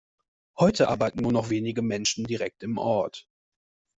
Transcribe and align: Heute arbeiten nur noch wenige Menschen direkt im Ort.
Heute 0.57 0.87
arbeiten 0.87 1.19
nur 1.21 1.31
noch 1.31 1.51
wenige 1.51 1.83
Menschen 1.83 2.25
direkt 2.25 2.63
im 2.63 2.79
Ort. 2.79 3.27